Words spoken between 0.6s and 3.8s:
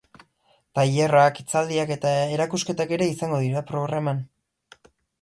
Tailerrak, hitzaldiak eta erakusketak ere izango dira